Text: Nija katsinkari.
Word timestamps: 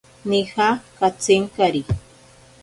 Nija 0.31 0.69
katsinkari. 1.01 1.83